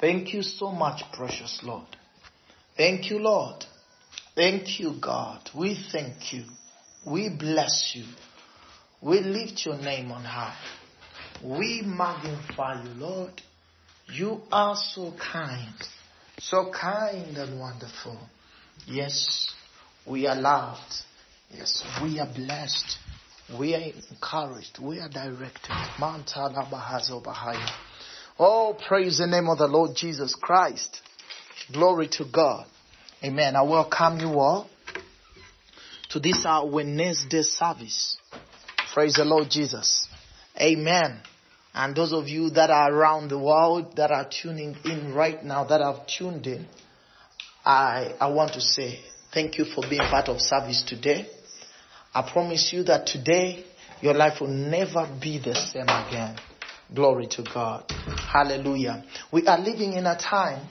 [0.00, 1.86] Thank you so much, precious Lord.
[2.76, 3.64] Thank you, Lord.
[4.36, 5.50] Thank you, God.
[5.56, 6.44] We thank you.
[7.04, 8.04] We bless you.
[9.02, 10.56] We lift your name on high.
[11.42, 13.42] We magnify you, Lord.
[14.12, 15.74] You are so kind,
[16.38, 18.18] so kind and wonderful.
[18.86, 19.52] Yes,
[20.06, 20.94] we are loved.
[21.50, 22.96] Yes, we are blessed.
[23.58, 24.78] We are encouraged.
[24.80, 25.74] We are directed.
[28.40, 31.00] Oh, praise the name of the Lord Jesus Christ.
[31.72, 32.66] Glory to God.
[33.24, 33.56] Amen.
[33.56, 34.70] I welcome you all
[36.10, 38.16] to this our Wednesday service.
[38.94, 40.06] Praise the Lord Jesus.
[40.60, 41.20] Amen.
[41.74, 45.64] And those of you that are around the world that are tuning in right now,
[45.64, 46.64] that have tuned in,
[47.64, 49.00] I, I want to say
[49.34, 51.28] thank you for being part of service today.
[52.14, 53.64] I promise you that today
[54.00, 56.38] your life will never be the same again.
[56.94, 57.84] Glory to God.
[58.32, 59.04] Hallelujah.
[59.30, 60.66] We are living in a time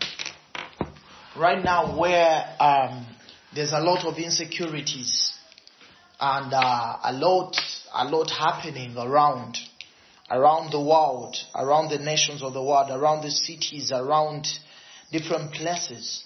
[1.38, 3.06] right now where um,
[3.54, 5.32] there's a lot of insecurities
[6.20, 7.56] and uh, a lot,
[7.94, 9.58] a lot happening around,
[10.32, 14.48] around the world, around the nations of the world, around the cities, around
[15.12, 16.24] different places.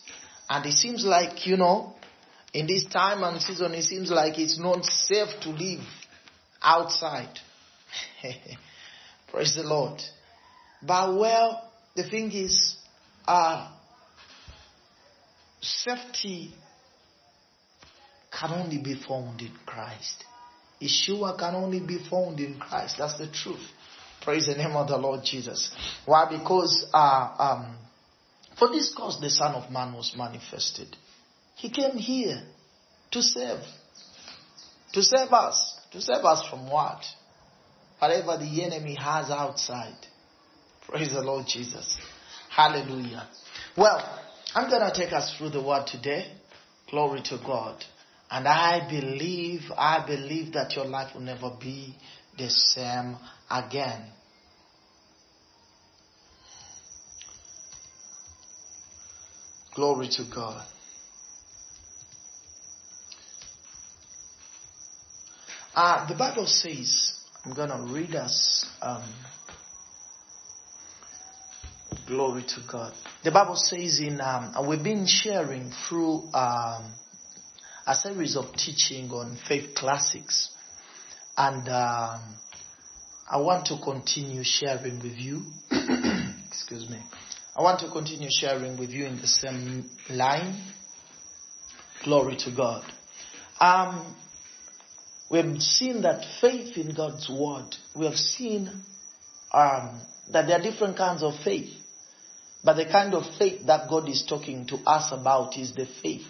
[0.50, 1.94] And it seems like, you know,
[2.54, 5.82] in this time and season, it seems like it's not safe to live
[6.62, 7.38] outside.
[9.32, 10.02] Praise the Lord.
[10.82, 12.76] But well, the thing is,
[13.26, 13.72] uh,
[15.62, 16.54] safety
[18.32, 20.26] can only be found in Christ.
[20.82, 22.96] Yeshua can only be found in Christ.
[22.98, 23.62] That's the truth.
[24.24, 25.74] Praise the name of the Lord Jesus.
[26.06, 26.26] Why?
[26.30, 27.78] Because uh, um,
[28.58, 30.96] for this cause the Son of Man was manifested.
[31.56, 32.42] He came here
[33.12, 33.60] to save.
[34.94, 35.80] To save us.
[35.92, 37.04] To save us from what?
[38.02, 39.96] Whatever the enemy has outside.
[40.88, 42.00] Praise the Lord Jesus.
[42.50, 43.28] Hallelujah.
[43.78, 44.00] Well,
[44.56, 46.26] I'm going to take us through the word today.
[46.90, 47.84] Glory to God.
[48.32, 51.96] And I believe, I believe that your life will never be
[52.40, 53.18] the same
[53.52, 54.02] again.
[59.76, 60.66] Glory to God.
[65.76, 69.04] Uh, the Bible says, I'm going to read us, um,
[72.06, 72.94] glory to God.
[73.24, 76.94] The Bible says in, um, we've been sharing through um,
[77.88, 80.52] a series of teaching on faith classics.
[81.36, 82.36] And um,
[83.28, 85.42] I want to continue sharing with you.
[86.48, 87.00] Excuse me.
[87.58, 90.62] I want to continue sharing with you in the same line.
[92.04, 92.84] Glory to God.
[95.32, 97.76] Um, we've seen that faith in God's word.
[97.96, 98.68] We have seen
[99.52, 101.70] um, that there are different kinds of faith.
[102.64, 106.26] But the kind of faith that God is talking to us about is the faith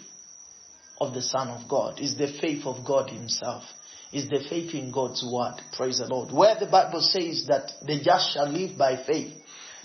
[0.98, 3.64] of the Son of God, is the faith of God Himself,
[4.12, 5.60] is the faith in God's word.
[5.76, 6.32] Praise the Lord.
[6.32, 9.34] Where the Bible says that the just shall live by faith.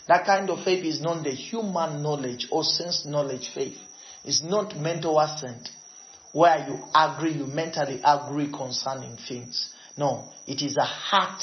[0.07, 3.77] That kind of faith is not the human knowledge or sense knowledge faith.
[4.23, 5.69] It's not mental assent
[6.33, 9.73] where you agree, you mentally agree concerning things.
[9.97, 11.41] No, it is a heart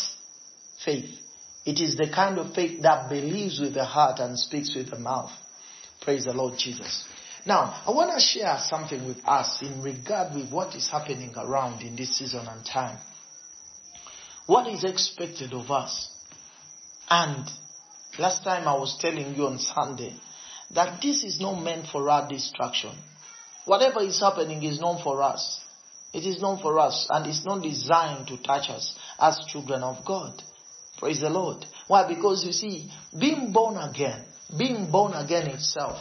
[0.84, 1.10] faith.
[1.64, 4.98] It is the kind of faith that believes with the heart and speaks with the
[4.98, 5.30] mouth.
[6.02, 7.04] Praise the Lord Jesus.
[7.46, 11.82] Now, I want to share something with us in regard with what is happening around
[11.82, 12.98] in this season and time.
[14.46, 16.08] What is expected of us?
[17.08, 17.48] And
[18.18, 20.14] last time I was telling you on Sunday
[20.74, 22.92] that this is not meant for our distraction.
[23.64, 25.60] Whatever is happening is known for us.
[26.12, 30.04] It is known for us and it's not designed to touch us as children of
[30.04, 30.42] God.
[30.98, 31.64] Praise the Lord.
[31.88, 32.06] Why?
[32.06, 32.88] Because you see,
[33.18, 34.24] being born again,
[34.56, 35.98] being born again itself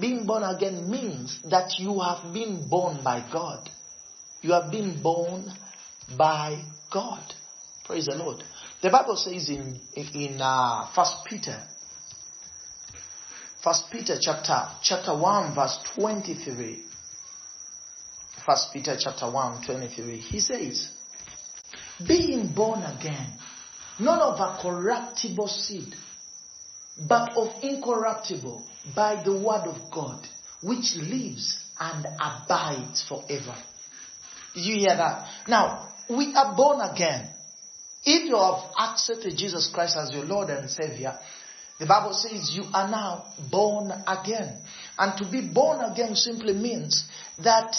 [0.00, 3.68] being born again means that you have been born by God.
[4.40, 5.52] You have been born
[6.16, 7.22] by God.
[7.84, 8.42] Praise the Lord.
[8.82, 11.62] The Bible says in in uh, First Peter,
[13.62, 16.84] First Peter chapter chapter one verse twenty three.
[18.46, 20.16] First Peter chapter 1, 23.
[20.16, 20.90] He says,
[22.06, 23.34] being born again,
[23.98, 25.94] not of a corruptible seed,
[27.06, 28.64] but of incorruptible
[28.94, 30.26] by the word of God,
[30.62, 33.56] which lives and abides forever.
[34.54, 35.28] Did you hear that?
[35.46, 37.28] Now, we are born again.
[38.04, 41.18] If you have accepted Jesus Christ as your Lord and Savior,
[41.80, 44.58] the Bible says you are now born again.
[44.98, 47.04] And to be born again simply means
[47.42, 47.74] that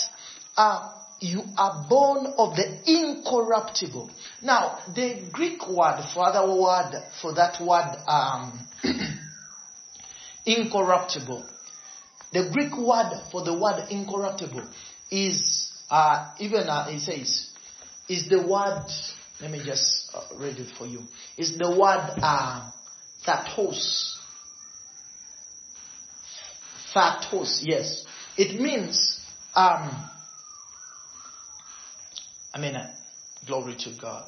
[0.57, 4.09] uh, you are born of the incorruptible.
[4.41, 8.67] Now, the Greek word for that word, for that word, um,
[10.45, 11.45] Incorruptible.
[12.33, 14.67] The Greek word for the word incorruptible
[15.11, 17.49] is, uh, even uh, it says,
[18.09, 18.87] is the word,
[19.39, 21.01] let me just uh, read it for you,
[21.37, 22.71] is the word uh,
[23.25, 24.17] thatos.
[26.93, 28.05] Thatos, yes.
[28.37, 29.19] It means,
[29.55, 30.09] um,
[32.53, 32.93] I mean, uh,
[33.45, 34.25] glory to God.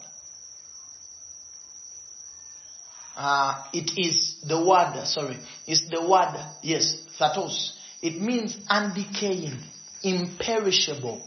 [3.16, 5.38] Uh, it is the word, sorry,
[5.68, 7.74] it's the word, yes, thatos.
[8.02, 9.60] It means undecaying,
[10.02, 11.22] imperishable.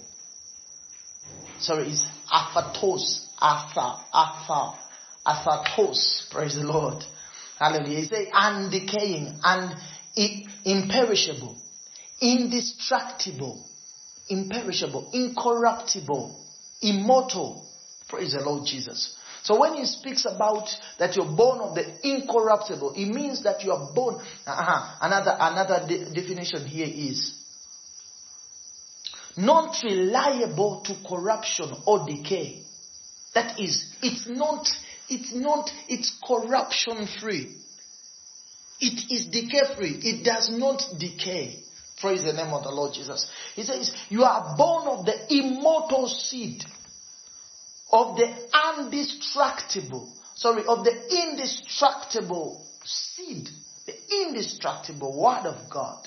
[1.60, 4.74] Sorry, it's aphatos, atha, atha,
[5.26, 6.28] aphatos.
[6.30, 7.04] Praise the Lord.
[7.58, 8.00] Hallelujah.
[8.00, 9.74] He say undecaying and
[10.64, 11.56] imperishable,
[12.20, 13.64] indestructible,
[14.28, 16.38] imperishable, incorruptible,
[16.82, 17.66] immortal.
[18.08, 19.16] Praise the Lord Jesus.
[19.42, 20.68] So when he speaks about
[20.98, 24.16] that you're born of the incorruptible, it means that you are born.
[24.16, 24.96] Uh-huh.
[25.00, 27.32] Another another de- definition here is
[29.36, 32.62] not reliable to corruption or decay.
[33.34, 34.66] That is, it's not,
[35.08, 37.54] it's not, it's corruption free.
[38.80, 39.98] It is decay free.
[40.02, 41.62] It does not decay.
[42.00, 43.30] Praise the name of the Lord Jesus.
[43.54, 46.62] He says, you are born of the immortal seed
[47.90, 53.48] of the undestructible, sorry, of the indestructible seed,
[53.86, 56.06] the indestructible word of God,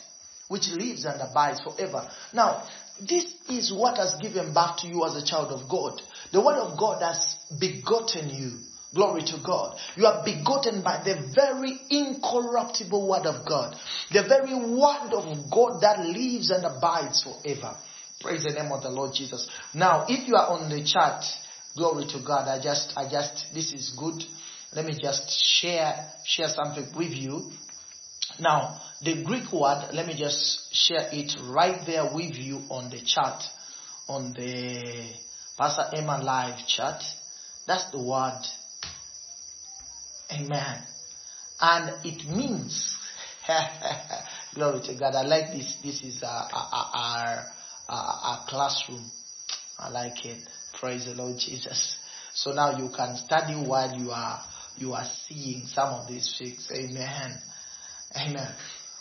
[0.50, 2.08] which lives and abides forever.
[2.34, 2.68] Now,
[3.00, 6.02] this is what has given birth to you as a child of God.
[6.32, 8.60] The word of God has begotten you.
[8.94, 9.78] Glory to God.
[9.96, 13.76] You are begotten by the very incorruptible word of God.
[14.12, 17.78] The very word of God that lives and abides forever.
[18.20, 19.48] Praise the name of the Lord Jesus.
[19.74, 21.24] Now, if you are on the chat,
[21.76, 22.48] Glory to God.
[22.48, 24.22] I just, I just, this is good.
[24.74, 27.52] Let me just share, share something with you.
[28.40, 33.02] Now, the Greek word, let me just share it right there with you on the
[33.02, 33.42] chat,
[34.08, 35.14] on the
[35.58, 37.02] Pastor Emma live chat.
[37.68, 38.42] That's the word.
[40.32, 40.84] Amen.
[41.62, 42.98] And it means,
[44.54, 45.16] glory to God.
[45.16, 45.78] I like this.
[45.84, 47.46] This is our, our,
[47.90, 49.10] our, our classroom.
[49.78, 50.42] I like it.
[50.80, 51.98] Praise the Lord Jesus.
[52.34, 54.42] So now you can study while you are
[54.78, 56.70] you are seeing some of these things.
[56.72, 57.38] Amen.
[58.16, 58.56] Amen.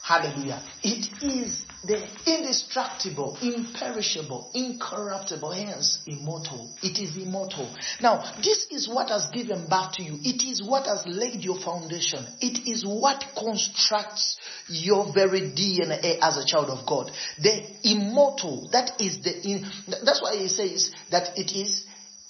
[0.08, 0.62] Hallelujah.
[0.82, 6.70] It is the indestructible, imperishable, incorruptible, hence immortal.
[6.82, 7.70] It is immortal.
[8.00, 10.18] Now, this is what has given birth to you.
[10.22, 12.24] It is what has laid your foundation.
[12.40, 17.10] It is what constructs your very DNA as a child of God.
[17.42, 21.84] The immortal, that is the, in, that's why he says that it is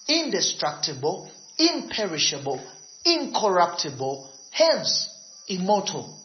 [0.08, 2.60] indestructible, imperishable,
[3.04, 5.08] incorruptible, hence
[5.46, 6.18] immortal.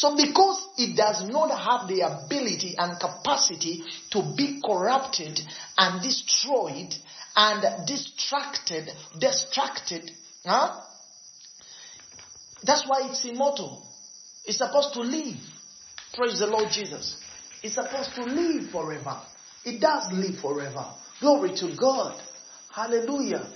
[0.00, 5.38] So because it does not have the ability and capacity to be corrupted
[5.76, 6.94] and destroyed
[7.36, 10.10] and distracted, distracted,
[10.42, 10.80] huh?
[12.62, 13.86] That's why it's immortal.
[14.46, 15.36] It's supposed to live.
[16.14, 17.22] Praise the Lord Jesus.
[17.62, 19.20] It's supposed to live forever.
[19.66, 20.94] It does live forever.
[21.20, 22.18] Glory to God.
[22.74, 23.52] Hallelujah.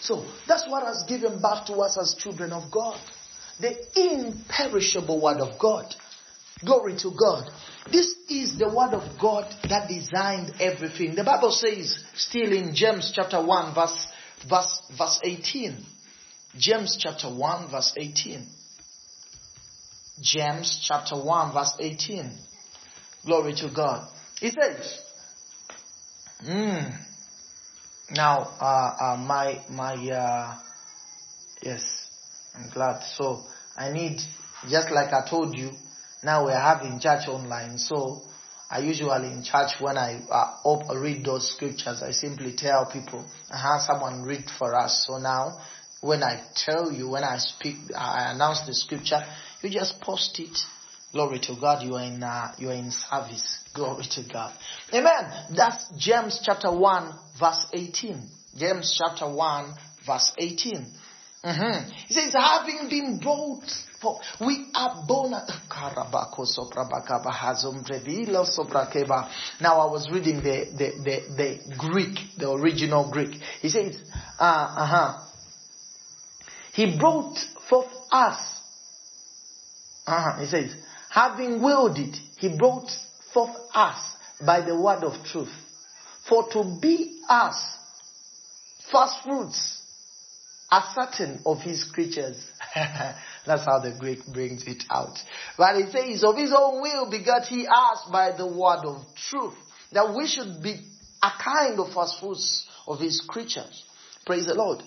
[0.00, 2.98] So that's what has given birth to us as children of God
[3.60, 5.94] the imperishable word of God.
[6.64, 7.50] Glory to God.
[7.90, 11.14] This is the word of God that designed everything.
[11.14, 14.06] The Bible says, still in James chapter 1 verse,
[14.48, 15.84] verse, verse 18.
[16.56, 18.46] James chapter 1 verse 18.
[20.20, 22.32] James chapter 1 verse 18.
[23.26, 24.08] Glory to God.
[24.40, 24.98] He says,
[26.42, 26.98] mm,
[28.10, 30.58] now, uh, uh, my, my, uh,
[31.62, 31.82] yes,
[32.54, 33.02] I'm glad.
[33.02, 33.42] So
[33.76, 34.20] I need,
[34.68, 35.70] just like I told you,
[36.22, 37.78] now we're having church online.
[37.78, 38.22] So
[38.70, 43.58] I usually in church when I uh, read those scriptures, I simply tell people, I
[43.58, 45.04] have someone read for us.
[45.06, 45.60] So now
[46.00, 49.22] when I tell you, when I speak, I announce the scripture,
[49.62, 50.58] you just post it.
[51.12, 51.82] Glory to God.
[51.82, 53.60] You are in, uh, you are in service.
[53.74, 54.52] Glory to God.
[54.92, 55.32] Amen.
[55.56, 58.20] That's James chapter 1 verse 18.
[58.58, 59.74] James chapter 1
[60.06, 60.86] verse 18.
[61.44, 61.90] Mm-hmm.
[62.08, 65.32] He says, having been brought forth, we are born.
[69.60, 73.40] Now I was reading the, the, the, the Greek, the original Greek.
[73.60, 73.96] He says,
[74.38, 75.22] uh, uh-huh.
[76.72, 77.38] He brought
[77.68, 78.38] forth us.
[80.06, 80.40] Uh-huh.
[80.40, 80.74] He says,
[81.10, 82.90] having willed it, he brought
[83.32, 85.52] forth us by the word of truth.
[86.28, 87.76] For to be us
[88.90, 89.75] first fruits
[90.70, 92.44] are certain of his creatures.
[92.74, 95.16] That's how the Greek brings it out.
[95.56, 99.54] But it says, of his own will begot he us by the word of truth,
[99.92, 100.74] that we should be
[101.22, 103.84] a kind of first fruits of his creatures.
[104.24, 104.82] Praise the Lord.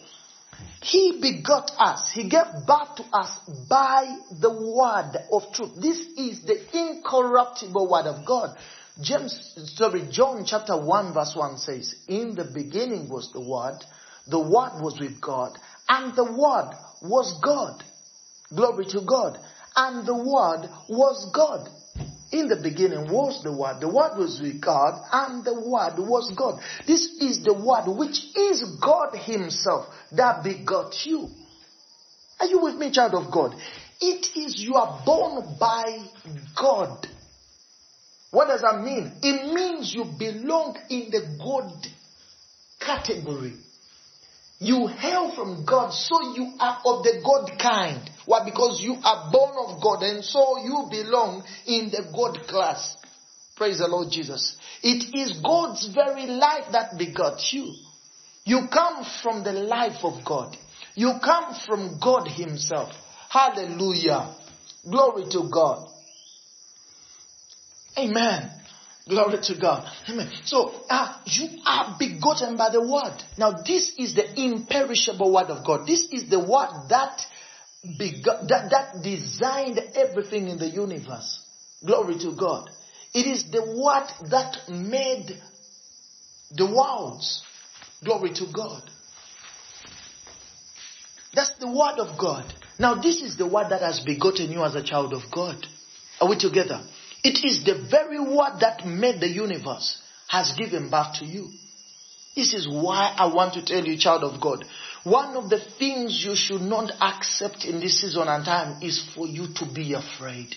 [0.81, 2.11] He begot us.
[2.13, 3.37] He gave birth to us
[3.69, 5.75] by the word of truth.
[5.81, 8.57] This is the incorruptible word of God.
[9.01, 13.79] James, sorry, John chapter 1 verse 1 says, In the beginning was the word,
[14.27, 15.57] the word was with God,
[15.89, 17.83] and the word was God.
[18.55, 19.39] Glory to God.
[19.75, 21.69] And the word was God.
[22.31, 23.81] In the beginning was the Word.
[23.81, 26.61] The Word was with God, and the Word was God.
[26.85, 31.27] This is the Word which is God Himself that begot you.
[32.39, 33.55] Are you with me, child of God?
[33.99, 36.05] It is you are born by
[36.55, 37.07] God.
[38.29, 39.11] What does that mean?
[39.23, 41.73] It means you belong in the God
[42.79, 43.53] category.
[44.59, 48.09] You hail from God, so you are of the God kind.
[48.25, 48.43] Why?
[48.43, 52.97] Because you are born of God, and so you belong in the God class.
[53.55, 54.57] Praise the Lord Jesus.
[54.83, 57.73] It is God's very life that begot you.
[58.43, 60.57] You come from the life of God.
[60.95, 62.89] You come from God Himself.
[63.29, 64.35] Hallelujah.
[64.89, 65.87] Glory to God.
[67.97, 68.58] Amen.
[69.09, 69.91] Glory to God.
[70.07, 70.29] Amen.
[70.45, 73.17] So, uh, you are begotten by the word.
[73.39, 75.87] Now, this is the imperishable word of God.
[75.87, 77.19] This is the word that
[77.97, 81.41] begot, that, that designed everything in the universe.
[81.83, 82.69] Glory to God.
[83.13, 85.41] It is the word that made
[86.51, 87.43] the worlds.
[88.03, 88.83] Glory to God.
[91.33, 92.45] That's the word of God.
[92.77, 95.65] Now, this is the word that has begotten you as a child of God.
[96.21, 96.83] Are we together?
[97.23, 99.97] It is the very word that made the universe
[100.27, 101.49] has given birth to you.
[102.35, 104.63] This is why I want to tell you, child of God,
[105.03, 109.27] one of the things you should not accept in this season and time is for
[109.27, 110.55] you to be afraid.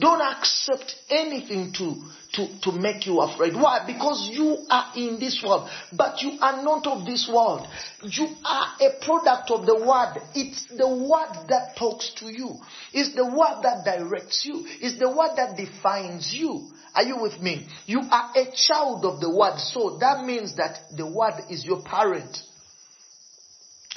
[0.00, 1.96] Don't accept anything to,
[2.34, 3.54] to, to make you afraid.
[3.54, 3.84] Why?
[3.84, 7.66] Because you are in this world, but you are not of this world.
[8.02, 10.22] You are a product of the word.
[10.36, 12.54] It's the word that talks to you.
[12.92, 14.66] It's the word that directs you.
[14.80, 16.68] It's the word that defines you.
[16.94, 17.66] Are you with me?
[17.86, 19.58] You are a child of the word.
[19.58, 22.38] So that means that the word is your parent.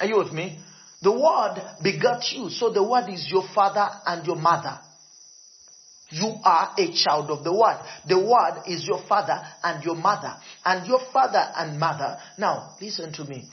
[0.00, 0.58] Are you with me?
[1.00, 2.50] The word begot you.
[2.50, 4.80] So the word is your father and your mother.
[6.12, 7.80] You are a child of the Word.
[8.06, 10.34] The Word is your father and your mother.
[10.64, 12.18] And your father and mother.
[12.38, 13.48] Now, listen to me.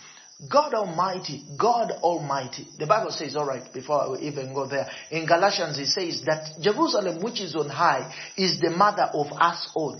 [0.47, 2.67] God Almighty, God Almighty.
[2.77, 7.21] The Bible says, alright, before I even go there, in Galatians it says that Jerusalem
[7.21, 9.99] which is on high is the mother of us all.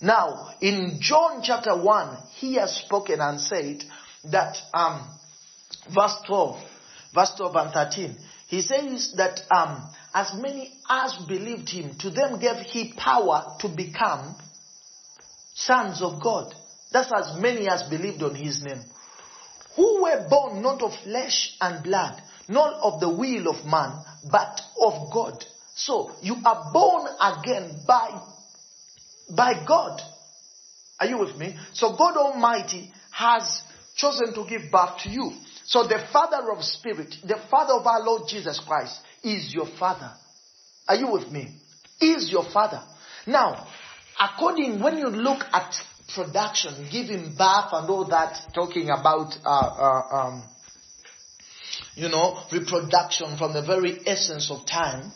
[0.00, 3.84] Now, in John chapter 1, he has spoken and said
[4.30, 5.08] that, um,
[5.94, 6.62] verse 12,
[7.14, 8.16] verse 12 and 13,
[8.46, 13.68] he says that, um, as many as believed him, to them gave he power to
[13.68, 14.36] become
[15.54, 16.54] sons of God.
[16.92, 18.80] That's as many as believed on his name.
[19.76, 24.60] Who were born not of flesh and blood, not of the will of man, but
[24.80, 25.44] of God.
[25.74, 28.20] So you are born again by,
[29.34, 30.00] by God.
[31.00, 31.56] Are you with me?
[31.72, 33.62] So God Almighty has
[33.96, 35.32] chosen to give birth to you.
[35.66, 40.12] So the Father of Spirit, the Father of our Lord Jesus Christ, is your father.
[40.86, 41.48] Are you with me?
[42.00, 42.82] Is your father.
[43.26, 43.66] Now,
[44.20, 45.74] according, when you look at
[46.14, 50.42] production, giving birth and all that, talking about, uh, uh, um,
[51.94, 55.10] you know, reproduction from the very essence of time,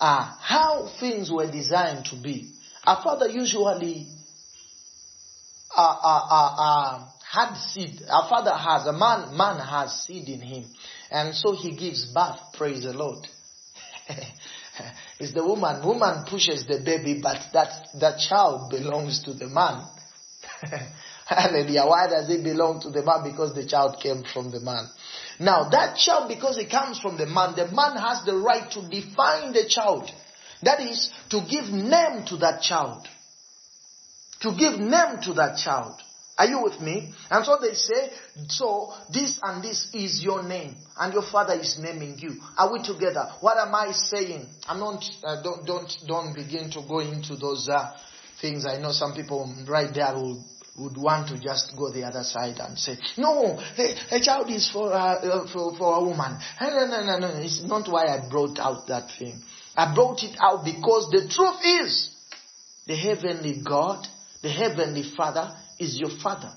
[0.00, 2.50] uh, how things were designed to be.
[2.86, 4.06] A father usually
[5.74, 8.00] uh, uh, uh, uh, had seed.
[8.08, 10.64] A father has, a man, man has seed in him.
[11.10, 13.26] And so he gives birth, praise the Lord.
[15.18, 15.84] it's the woman.
[15.84, 19.84] Woman pushes the baby, but that, that child belongs to the man.
[21.26, 21.86] Hallelujah.
[21.86, 23.24] Why does it belong to the man?
[23.24, 24.88] Because the child came from the man.
[25.40, 28.82] Now, that child, because it comes from the man, the man has the right to
[28.88, 30.10] define the child.
[30.62, 33.08] That is, to give name to that child.
[34.42, 36.00] To give name to that child.
[36.36, 37.14] Are you with me?
[37.30, 38.10] And so they say,
[38.48, 42.40] so this and this is your name, and your father is naming you.
[42.58, 43.30] Are we together?
[43.40, 44.46] What am I saying?
[44.66, 45.04] I'm not.
[45.22, 47.92] Uh, don't don't don't begin to go into those uh,
[48.40, 48.66] things.
[48.66, 50.42] I know some people right there would
[50.76, 53.60] would want to just go the other side and say, no,
[54.10, 56.36] a, child is for, uh, uh, for for a woman.
[56.60, 57.28] No, no, no, no.
[57.40, 59.40] It's not why I brought out that thing.
[59.76, 62.10] I brought it out because the truth is,
[62.88, 64.04] the heavenly God,
[64.42, 66.52] the heavenly Father is your father.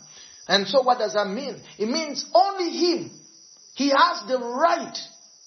[0.47, 1.61] And so what does that mean?
[1.77, 3.11] It means only him.
[3.75, 4.97] He has the right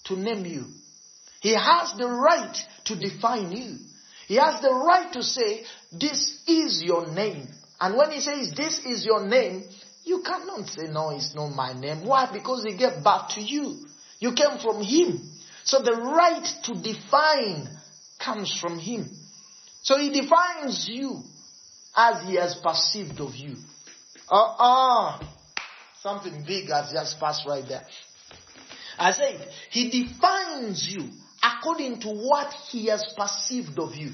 [0.05, 0.67] to name you.
[1.41, 3.77] He has the right to define you.
[4.29, 7.49] He has the right to say, this is your name.
[7.81, 9.65] And when he says, this is your name,
[10.05, 12.07] you cannot say, no, it's not my name.
[12.07, 12.31] Why?
[12.33, 13.79] Because he gave back to you.
[14.19, 15.31] You came from him.
[15.65, 17.69] So the right to define
[18.19, 19.11] comes from him.
[19.83, 21.23] So he defines you
[22.01, 23.57] as he has perceived of you.
[24.31, 25.21] Uh-uh.
[26.03, 27.85] Something big has just passed right there.
[28.99, 31.11] I said, he defines you
[31.43, 34.13] according to what he has perceived of you.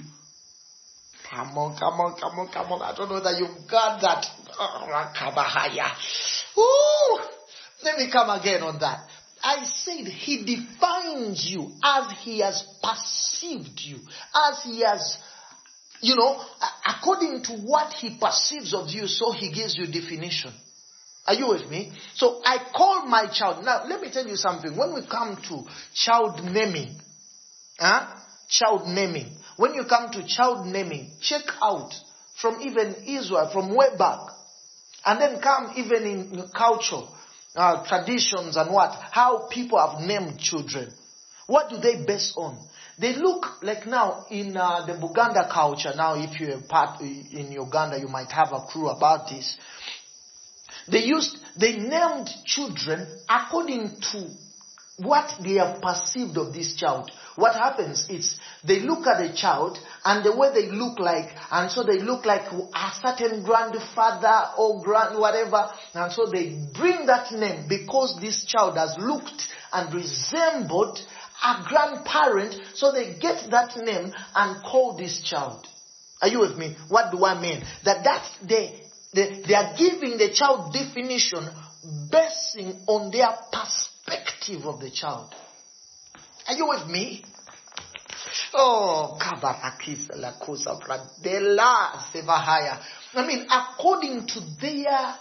[1.31, 2.83] Come on, come on, come on, come on.
[2.83, 4.27] I don't know that you've got that.
[4.59, 4.87] Oh,
[6.59, 7.21] Ooh.
[7.83, 9.01] Let me come again on that.
[9.43, 13.99] I said he defines you as he has perceived you,
[14.35, 15.19] as he has,
[16.07, 16.41] you know,
[16.87, 20.53] according to what he perceives of you, so he gives you definition.
[21.27, 21.93] Are you with me?
[22.15, 23.65] So I call my child.
[23.65, 24.77] Now, let me tell you something.
[24.77, 26.95] When we come to child naming,
[27.81, 28.07] huh?
[28.49, 29.37] Child naming.
[29.57, 31.93] When you come to child naming, check out
[32.41, 34.21] from even Israel, from way back.
[35.05, 37.03] And then come even in culture,
[37.57, 38.93] uh, traditions and what?
[39.11, 40.93] How people have named children.
[41.49, 42.65] What do they base on?
[42.99, 45.93] They look like now in uh, the Buganda culture.
[45.95, 49.59] Now, if you're part in Uganda, you might have a clue about this.
[50.89, 54.31] They used, they named children according to
[54.99, 57.11] what they have perceived of this child.
[57.35, 61.71] What happens is they look at the child and the way they look like, and
[61.71, 67.31] so they look like a certain grandfather or grand whatever, and so they bring that
[67.33, 70.99] name because this child has looked and resembled
[71.45, 75.67] a grandparent, so they get that name and call this child.
[76.23, 76.77] Are you with me?
[76.89, 77.63] What do I mean?
[77.85, 78.71] That that's the
[79.13, 81.49] they, they are giving the child definition
[82.11, 85.35] basing on their perspective of the child.
[86.49, 87.25] Are you with me?
[88.55, 89.19] Oh,
[92.13, 92.79] sevahaya.
[93.15, 95.17] I mean, according to their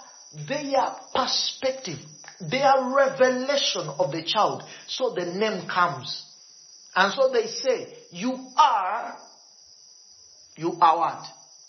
[0.47, 1.99] their perspective,
[2.39, 6.23] their revelation of the child, so the name comes.
[6.95, 9.17] And so they say, you are,
[10.55, 11.25] you are what?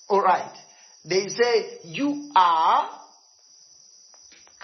[0.09, 0.57] Alright.
[1.05, 2.91] They say, you are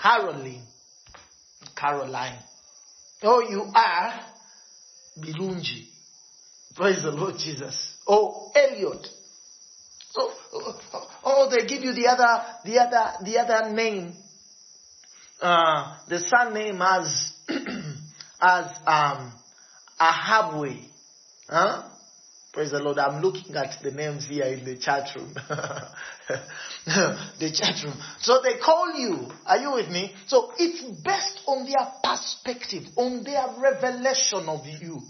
[0.01, 0.63] Caroline.
[1.77, 2.39] Caroline.
[3.23, 4.21] Oh, you are
[5.19, 5.87] Bilunji.
[6.75, 7.95] Praise the Lord Jesus.
[8.07, 9.07] Oh, Elliot.
[10.11, 14.15] So, oh, oh, oh, they give you the other, the other, the other name.
[15.43, 17.33] Uh, the son name as,
[18.41, 19.33] as, um,
[20.01, 20.85] Ahabwe.
[21.49, 21.83] Huh?
[22.53, 22.99] Praise the Lord.
[22.99, 25.33] I'm looking at the names here in the chat room.
[26.87, 27.97] the chat room.
[28.21, 29.29] So they call you.
[29.47, 30.15] Are you with me?
[30.27, 35.01] So it's based on their perspective, on their revelation of you.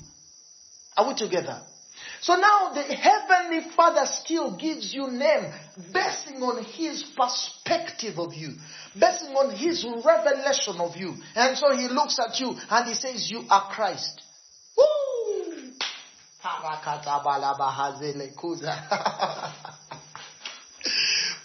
[0.97, 1.61] Are we together?
[2.23, 5.53] So now the Heavenly Father still gives you name
[5.93, 8.55] basing on His perspective of you,
[8.97, 11.17] basing on His revelation of you.
[11.35, 14.23] And so He looks at you and He says, you are Christ.
[14.79, 15.73] Woo!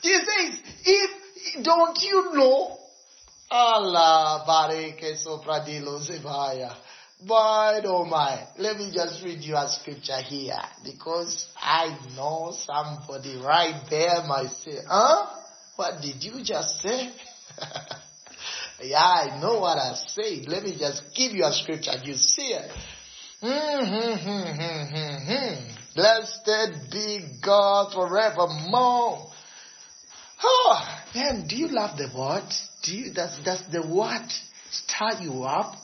[0.03, 1.11] he says, if,
[1.63, 2.77] don't you know?
[3.49, 4.43] Allah.
[7.25, 13.37] But oh my, let me just read you a scripture here because I know somebody
[13.37, 15.25] right there might say, huh?
[15.77, 17.11] What did you just say?
[18.83, 20.47] yeah, I know what I said.
[20.47, 21.93] Let me just give you a scripture.
[22.03, 22.71] You see it.
[23.41, 24.77] Mm-hmm.
[25.95, 26.45] Blessed
[26.91, 29.31] be God forevermore.
[30.43, 32.47] Oh, man, do you love the word?
[32.83, 34.27] Do you, does, does the word
[34.69, 35.75] stir you up?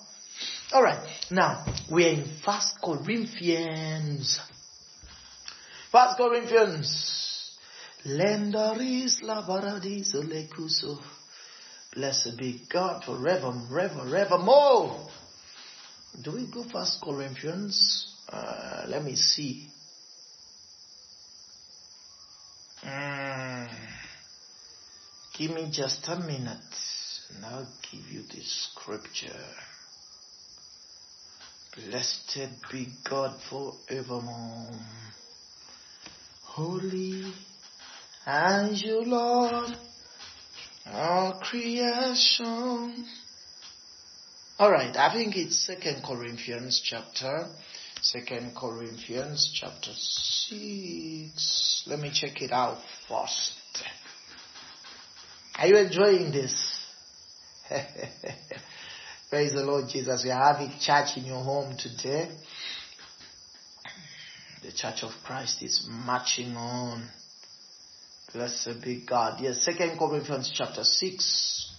[0.74, 4.40] Alright, now, we're in First Corinthians.
[5.92, 7.60] First Corinthians.
[8.06, 10.24] Lendaris la paradiso.
[11.94, 15.08] Blessed be God forever, forever, forevermore.
[16.20, 18.08] Do we go First Corinthians?
[18.28, 19.68] Uh, let me see.
[22.84, 23.70] Mm.
[25.38, 26.60] Give me just a minute,
[27.36, 29.46] and I'll give you the scripture.
[31.76, 32.38] Blessed
[32.72, 34.70] be God forevermore.
[36.44, 37.34] Holy
[38.28, 39.76] and you, Lord,
[40.86, 43.08] our creation.
[44.60, 47.48] Alright, I think it's Second Corinthians chapter,
[48.04, 51.84] Second Corinthians chapter 6.
[51.88, 52.78] Let me check it out
[53.10, 53.54] first.
[55.58, 56.80] Are you enjoying this?
[59.34, 60.24] Praise the Lord Jesus.
[60.24, 62.30] We are having church in your home today.
[64.62, 67.10] The church of Christ is marching on.
[68.32, 69.42] Blessed be God.
[69.42, 71.72] Yes, Second Corinthians chapter 6.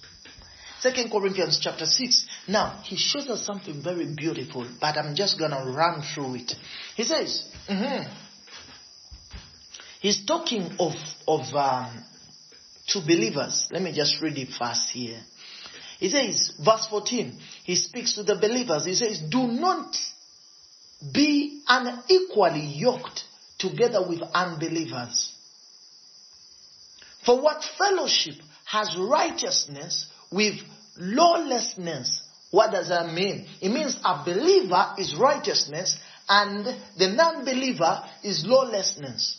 [0.80, 2.26] Second Corinthians chapter 6.
[2.48, 6.56] Now, he shows us something very beautiful, but I'm just gonna run through it.
[6.96, 8.12] He says, mm-hmm.
[10.00, 10.94] he's talking of,
[11.28, 12.02] of, um,
[12.88, 13.68] to believers.
[13.70, 15.20] Let me just read it fast here.
[16.04, 18.84] He says, verse 14, he speaks to the believers.
[18.84, 19.96] He says, do not
[21.14, 23.24] be unequally yoked
[23.56, 25.32] together with unbelievers.
[27.24, 28.34] For what fellowship
[28.66, 30.56] has righteousness with
[30.98, 32.22] lawlessness?
[32.50, 33.46] What does that mean?
[33.62, 36.66] It means a believer is righteousness and
[36.98, 39.38] the non-believer is lawlessness.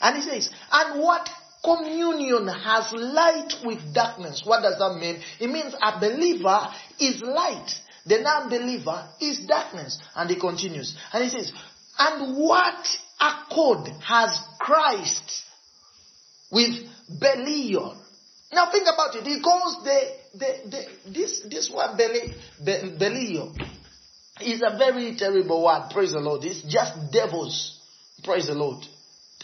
[0.00, 1.28] And he says, and what
[1.66, 4.42] communion has light with darkness?
[4.46, 5.20] What does that mean?
[5.40, 6.68] It means a believer
[7.00, 9.98] is light the non-believer is darkness.
[10.14, 10.96] And he continues.
[11.12, 11.52] And he says,
[11.98, 12.86] and what
[13.20, 15.42] accord has Christ
[16.50, 16.86] with
[17.20, 18.00] Belial?
[18.52, 19.24] Now think about it.
[19.24, 20.00] He calls the,
[20.34, 23.54] the, the this, this word Be, Belial
[24.40, 25.88] is a very terrible word.
[25.90, 26.44] Praise the Lord.
[26.44, 27.80] It's just devils.
[28.22, 28.84] Praise the Lord.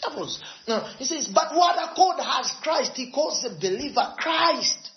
[0.07, 0.41] Devils.
[0.67, 2.93] No, he says, but what accord has Christ?
[2.95, 4.91] He calls the believer Christ.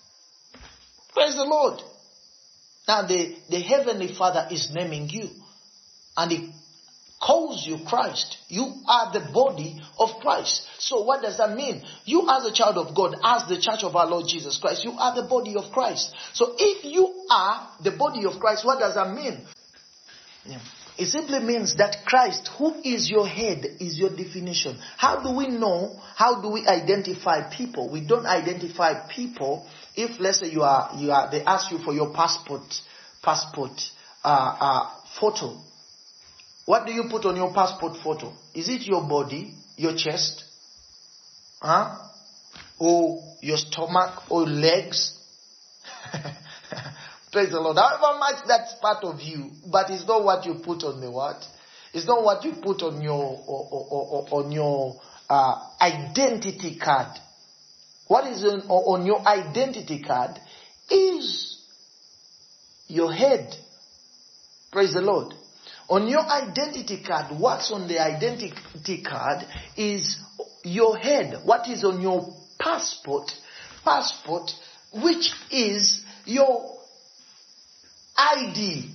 [1.12, 1.81] Praise the Lord.
[2.87, 5.29] Now the, the Heavenly Father is naming you
[6.16, 6.53] and He
[7.21, 8.37] calls you Christ.
[8.49, 10.69] You are the body of Christ.
[10.79, 11.83] So what does that mean?
[12.05, 14.92] You as a child of God, as the church of our Lord Jesus Christ, you
[14.92, 16.14] are the body of Christ.
[16.33, 19.40] So if you are the body of Christ, what does that mean?
[20.45, 20.59] Yeah.
[20.99, 24.79] It simply means that Christ, who is your head, is your definition.
[24.97, 26.01] How do we know?
[26.15, 27.91] How do we identify people?
[27.91, 31.93] We don't identify people if, let's say, you are, you are, they ask you for
[31.93, 32.63] your passport,
[33.23, 33.79] passport,
[34.25, 35.61] uh, uh, photo.
[36.65, 38.33] What do you put on your passport photo?
[38.55, 40.45] Is it your body, your chest,
[41.61, 41.97] huh?
[42.79, 45.13] Or your stomach or legs?
[47.37, 47.77] Praise the Lord.
[47.77, 51.44] However much that's part of you, but it's not what you put on the what?
[51.92, 53.87] It's not what you put on your or, or,
[54.31, 57.14] or, on your uh, identity card.
[58.09, 60.40] What is on, on your identity card
[60.88, 61.59] is
[62.88, 63.55] your head.
[64.72, 65.35] Praise the Lord.
[65.90, 69.44] On your identity card, what's on the identity card
[69.77, 70.16] is
[70.64, 71.42] your head.
[71.44, 73.31] What is on your passport?
[73.85, 74.53] Passport,
[74.94, 76.76] which is your
[78.16, 78.90] ID.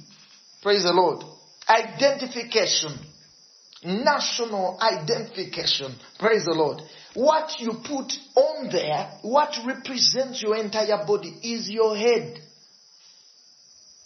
[0.62, 1.23] Praise the Lord.
[1.67, 2.91] Identification.
[3.84, 5.95] National identification.
[6.19, 6.81] Praise the Lord.
[7.13, 12.39] What you put on there, what represents your entire body is your head.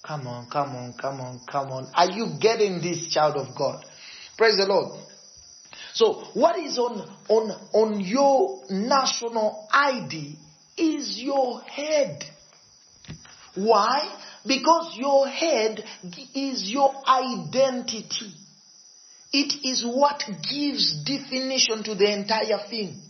[0.06, 1.88] Come on, come on, come on, come on.
[1.96, 3.84] Are you getting this child of God?
[4.38, 5.00] Praise the Lord.
[5.94, 10.36] So what is on, on, on your national ID
[10.78, 12.24] is your head.
[13.56, 14.14] Why?
[14.48, 15.84] Because your head
[16.34, 18.32] is your identity.
[19.34, 23.02] It is what gives definition to the entire thing.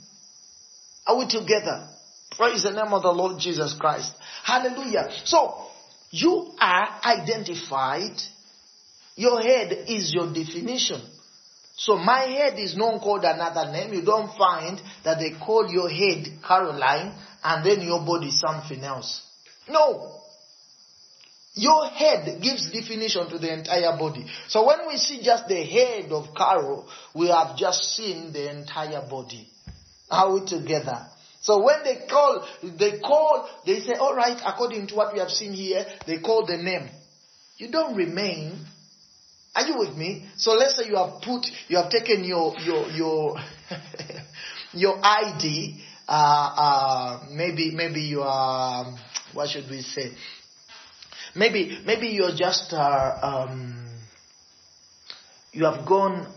[1.06, 1.88] Are we together?
[2.32, 4.14] Praise the name of the Lord Jesus Christ.
[4.44, 5.10] Hallelujah.
[5.26, 5.68] So,
[6.12, 8.20] you are identified.
[9.16, 11.02] Your head is your definition.
[11.78, 13.94] So my head is not called another name.
[13.94, 19.22] You don't find that they call your head Caroline and then your body something else.
[19.70, 20.22] No.
[21.56, 24.26] Your head gives definition to the entire body.
[24.50, 29.08] So when we see just the head of Carol, we have just seen the entire
[29.10, 29.48] body.
[30.12, 31.08] Are we together?
[31.40, 35.30] So when they call, they call, they say, all right, according to what we have
[35.30, 36.90] seen here, they call the name.
[37.58, 38.66] You don't remain.
[39.56, 40.28] Are you with me?
[40.36, 43.38] So let's say you have put, you have taken your, your, your,
[44.74, 48.94] your ID, uh, uh, maybe, maybe you are,
[49.34, 50.12] what should we say?
[51.36, 53.86] Maybe, maybe you're just, uh, um,
[55.52, 56.28] you have gone,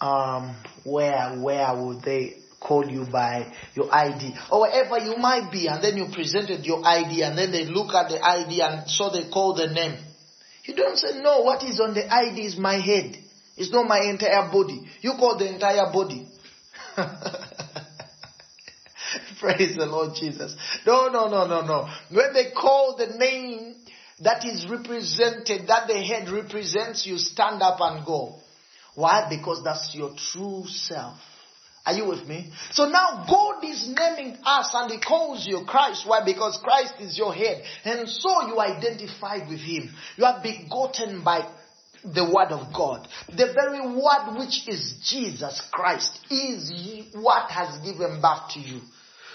[0.00, 5.68] um, where, where would they call you by your ID or wherever you might be
[5.68, 9.10] and then you presented your ID and then they look at the ID and so
[9.10, 9.96] they call the name.
[10.64, 13.16] You don't say, no, what is on the ID is my head.
[13.56, 14.82] It's not my entire body.
[15.00, 16.26] You call the entire body.
[19.40, 20.56] Praise the Lord Jesus.
[20.86, 21.88] No, no, no, no, no.
[22.10, 23.76] When they call the name,
[24.20, 28.36] that is represented, that the head represents, you stand up and go.
[28.94, 29.26] Why?
[29.28, 31.18] Because that's your true self.
[31.84, 32.50] Are you with me?
[32.72, 36.02] So now God is naming us and He calls you Christ.
[36.04, 36.24] Why?
[36.24, 37.62] Because Christ is your head.
[37.84, 39.94] And so you identified with Him.
[40.16, 41.48] You are begotten by
[42.02, 43.06] the word of God.
[43.28, 46.72] The very word which is Jesus Christ is
[47.14, 48.80] what has given birth to you.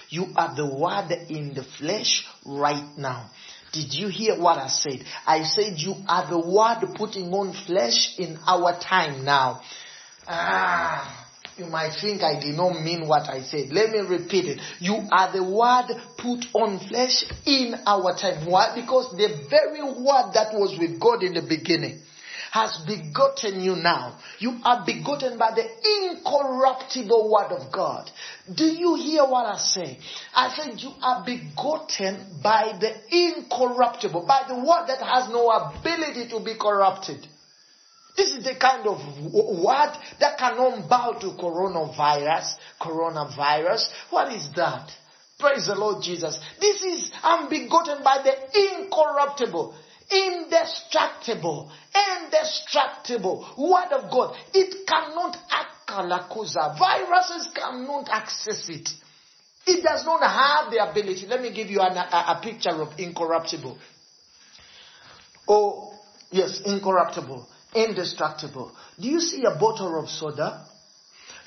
[0.10, 3.30] You are the word in the flesh right now.
[3.72, 5.04] Did you hear what I said?
[5.26, 9.62] I said you are the word putting on flesh in our time now.
[10.28, 11.18] Ah.
[11.58, 13.72] You might think I did not mean what I said.
[13.72, 14.60] Let me repeat it.
[14.80, 18.50] You are the word put on flesh in our time.
[18.50, 18.74] Why?
[18.74, 22.02] Because the very word that was with God in the beginning
[22.52, 24.20] has begotten you now.
[24.40, 25.66] You are begotten by the
[26.04, 28.12] incorruptible word of God.
[28.54, 29.98] Do you hear what I say?
[30.36, 36.28] I said you are begotten by the incorruptible, by the word that has no ability
[36.30, 37.26] to be corrupted.
[38.18, 39.00] This is the kind of
[39.34, 42.56] word that cannot bow to coronavirus.
[42.82, 43.90] Coronavirus.
[44.10, 44.92] What is that?
[45.40, 46.38] Praise the Lord Jesus.
[46.60, 48.36] This is, I'm begotten by the
[48.76, 49.74] incorruptible,
[50.12, 51.72] indestructible,
[52.22, 54.36] indestructible word of God.
[54.54, 56.78] It cannot akalakuza.
[56.78, 58.90] Viruses cannot access it.
[59.68, 61.28] It does not have the ability.
[61.28, 63.78] Let me give you an, a, a picture of incorruptible.
[65.48, 65.94] Oh,
[66.32, 68.72] yes, incorruptible indestructible.
[69.00, 70.66] Do you see a bottle of soda?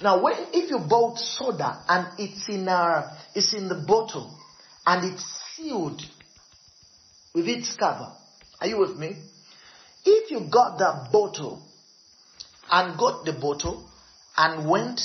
[0.03, 4.37] Now, when if you bought soda and it's in a, it's in the bottle
[4.87, 5.24] and it's
[5.55, 6.03] sealed
[7.35, 8.12] with its cover,
[8.64, 9.14] are you with me?
[10.07, 11.61] If you got that bottle
[12.70, 13.87] and got the bottle
[14.38, 15.03] and went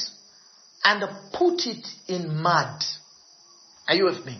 [0.86, 2.82] and put it in mud,
[3.89, 4.38] are you with me?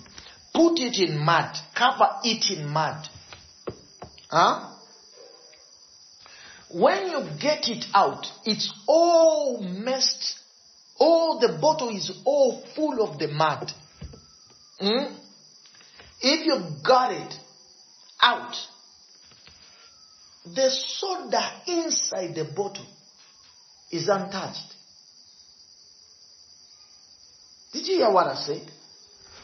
[0.54, 3.10] Put it in mud, cover it in mud,
[4.30, 4.74] huh?
[6.72, 10.40] When you get it out, it's all messed.
[10.98, 13.70] All the bottle is all full of the mud.
[14.82, 15.14] Mm?
[16.22, 17.34] If you got it
[18.22, 18.56] out,
[20.56, 22.86] the soda inside the bottle
[23.92, 24.76] is untouched.
[27.74, 28.62] Did you hear what I said?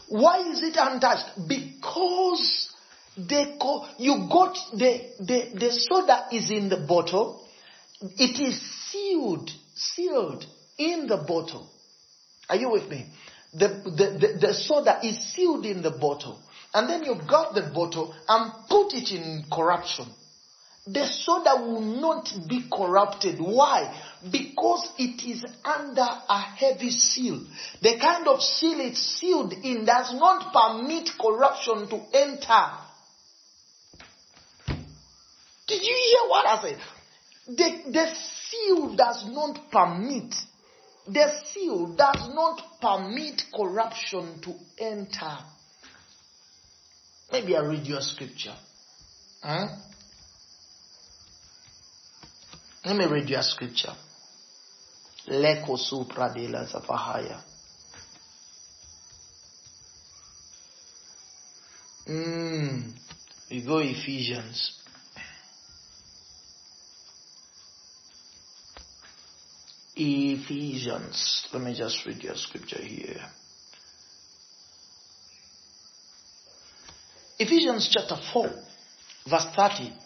[0.08, 1.48] Why is it untouched?
[1.48, 2.72] Because
[3.60, 7.42] co- you got the, the, the soda is in the bottle.
[8.00, 10.44] It is sealed, sealed
[10.78, 11.68] in the bottle.
[12.48, 13.06] Are you with me?
[13.52, 16.40] The, the, the, the soda is sealed in the bottle.
[16.74, 20.06] And then you got the bottle and put it in corruption.
[20.86, 23.40] The soda will not be corrupted.
[23.40, 23.92] Why?
[24.30, 27.44] Because it is under a heavy seal.
[27.82, 32.86] The kind of seal it's sealed in does not permit corruption to enter
[35.66, 36.78] did you hear what I said?
[37.48, 40.34] The, the seal does not permit,
[41.06, 45.38] the seal does not permit corruption to enter.
[47.32, 48.54] Maybe I read your scripture.
[49.42, 49.66] Huh?
[52.86, 53.94] Let me read your scripture.
[55.26, 56.32] Leko supra.
[62.08, 62.92] Mm.
[63.50, 64.72] We go Ephesians.
[69.96, 71.48] Ephesians.
[71.52, 73.20] Let me just read your scripture here.
[77.40, 78.48] Ephesians chapter 4,
[79.28, 80.05] verse 30.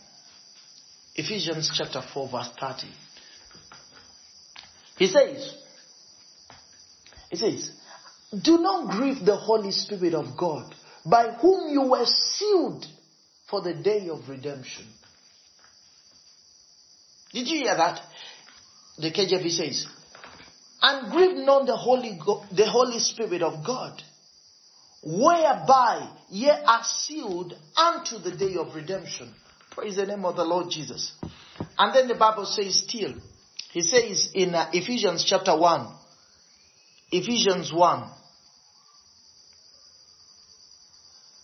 [1.21, 2.87] Ephesians chapter 4, verse 30.
[4.97, 5.55] He says,
[7.31, 7.71] He says,
[8.43, 12.85] Do not grieve the Holy Spirit of God, by whom you were sealed
[13.49, 14.87] for the day of redemption.
[17.33, 18.01] Did you hear that?
[19.01, 19.87] the KJV says,
[20.83, 24.03] and grieve not the Holy, Go- the Holy Spirit of God,
[25.03, 29.33] whereby ye are sealed unto the day of redemption.
[29.71, 31.13] Praise the name of the Lord Jesus.
[31.79, 33.15] And then the Bible says still,
[33.71, 35.87] he says in uh, Ephesians chapter 1,
[37.13, 38.11] Ephesians 1,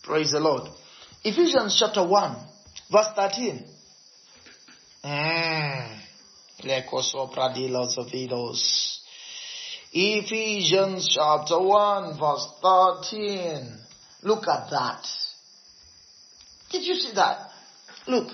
[0.03, 0.69] praise the Lord.
[1.25, 2.37] Ephesians chapter 1,
[2.91, 3.65] verse 13.
[5.05, 6.01] Mm.
[9.93, 13.79] Ephesians chapter 1 verse 13.
[14.23, 15.07] Look at that.
[16.71, 17.46] Did you see that?
[18.07, 18.33] Look.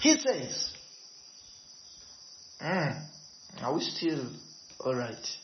[0.00, 0.74] He says,
[2.60, 3.02] mm,
[3.62, 4.26] are we still
[4.80, 5.38] alright?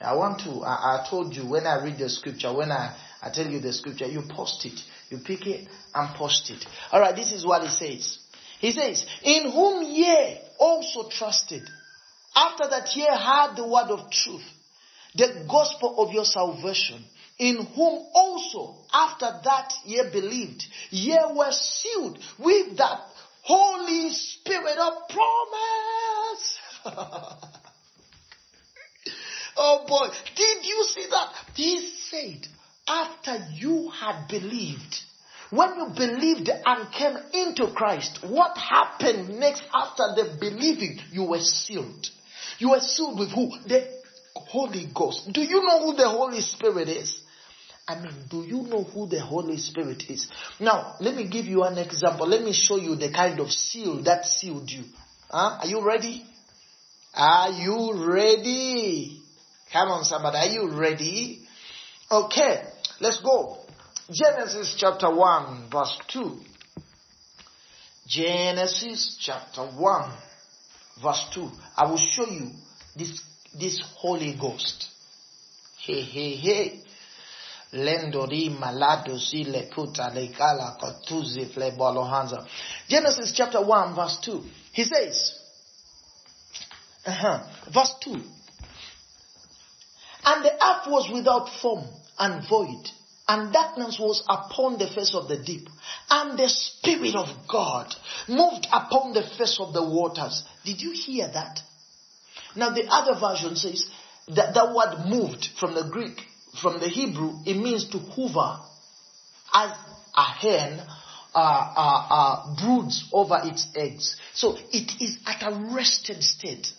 [0.00, 3.30] I want to, I, I, told you when I read the scripture, when I, I
[3.30, 4.80] tell you the scripture, you post it.
[5.10, 6.64] You pick it and post it.
[6.92, 8.18] Alright, this is what he says.
[8.60, 11.62] He says, in whom ye also trusted,
[12.34, 14.44] after that ye heard the word of truth,
[15.14, 17.04] the gospel of your salvation,
[17.40, 23.00] in whom also after that ye believed, ye were sealed with that
[23.42, 26.58] Holy Spirit of promise.
[29.56, 31.32] oh boy, did you see that?
[31.54, 32.46] He said,
[32.86, 35.00] after you had believed,
[35.48, 41.00] when you believed and came into Christ, what happened next after the believing?
[41.10, 42.10] You were sealed.
[42.58, 43.50] You were sealed with who?
[43.66, 43.88] The
[44.36, 45.32] Holy Ghost.
[45.32, 47.19] Do you know who the Holy Spirit is?
[47.90, 50.28] I mean, do you know who the Holy Spirit is?
[50.60, 52.28] Now, let me give you an example.
[52.28, 54.84] Let me show you the kind of seal that sealed you.
[55.28, 55.58] Huh?
[55.60, 56.24] Are you ready?
[57.12, 59.20] Are you ready?
[59.72, 60.36] Come on, somebody.
[60.38, 61.40] Are you ready?
[62.12, 62.62] Okay,
[63.00, 63.58] let's go.
[64.08, 66.38] Genesis chapter 1, verse 2.
[68.06, 70.12] Genesis chapter 1,
[71.02, 71.50] verse 2.
[71.76, 72.50] I will show you
[72.96, 73.20] this,
[73.58, 74.86] this Holy Ghost.
[75.84, 76.82] Hey, hey, hey.
[77.72, 81.48] Lendori malado le puta le kotuzi.
[82.88, 84.42] Genesis chapter 1 verse 2.
[84.72, 85.34] He says,
[87.06, 88.12] uh-huh, verse 2.
[90.24, 91.84] And the earth was without form
[92.18, 92.90] and void,
[93.28, 95.68] and darkness was upon the face of the deep,
[96.10, 97.94] and the Spirit of God
[98.28, 100.44] moved upon the face of the waters.
[100.64, 101.60] Did you hear that?
[102.56, 103.88] Now the other version says
[104.28, 106.26] that the word moved from the Greek
[106.60, 108.60] from the Hebrew, it means to hover
[109.52, 109.76] as
[110.16, 110.80] a hen
[111.34, 114.16] uh, uh, uh, broods over its eggs.
[114.34, 116.72] So it is at a rested state.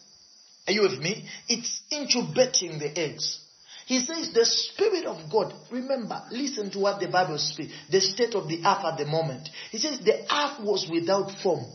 [0.67, 1.25] Are you with me?
[1.47, 3.39] It's incubating the eggs.
[3.85, 8.35] He says the Spirit of God, remember, listen to what the Bible speaks, the state
[8.35, 9.49] of the earth at the moment.
[9.71, 11.65] He says the earth was without form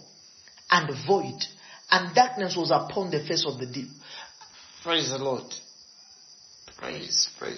[0.71, 1.45] and void,
[1.91, 3.89] and darkness was upon the face of the deep.
[4.83, 5.53] Praise the Lord.
[6.79, 7.55] Praise, praise.